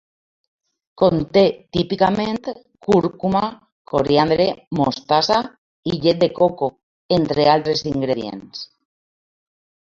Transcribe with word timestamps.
Conté 0.99 1.41
típicament 1.77 2.39
cúrcuma, 2.87 3.41
coriandre, 3.93 4.47
mostassa 4.79 5.37
i 5.93 5.99
llet 6.07 6.25
de 6.25 6.31
coco, 6.41 6.71
entre 7.19 7.47
altres 7.53 7.85
ingredients. 7.93 8.65